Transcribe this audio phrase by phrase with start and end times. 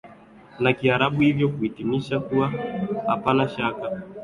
[0.59, 2.47] na Kiarabu hivyo huhitimisha kuwa
[3.07, 4.01] hapana shaka